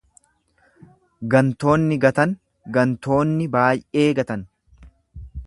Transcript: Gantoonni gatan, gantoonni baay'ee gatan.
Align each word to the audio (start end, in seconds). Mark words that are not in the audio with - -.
Gantoonni 1.33 1.99
gatan, 2.07 2.33
gantoonni 2.79 3.49
baay'ee 3.59 4.09
gatan. 4.23 4.47